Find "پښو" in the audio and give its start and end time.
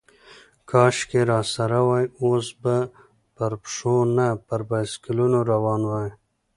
3.61-3.95